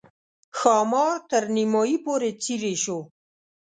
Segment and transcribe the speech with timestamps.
[0.59, 2.99] ښامار تر نیمایي پورې څېرې شو.